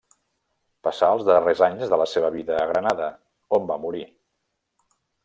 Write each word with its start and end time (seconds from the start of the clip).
Passà 0.85 1.09
els 1.17 1.25
darrers 1.27 1.61
anys 1.67 1.91
de 1.93 1.99
la 2.03 2.07
seva 2.13 2.31
vida 2.37 2.57
a 2.63 2.65
Granada, 2.71 3.11
on 3.59 3.69
va 3.73 3.79
morir. 3.85 4.03